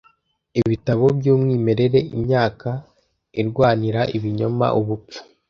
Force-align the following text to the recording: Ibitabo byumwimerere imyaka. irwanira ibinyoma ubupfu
Ibitabo 0.59 1.05
byumwimerere 1.17 1.99
imyaka. 2.17 2.69
irwanira 3.41 4.01
ibinyoma 4.17 4.65
ubupfu 4.79 5.19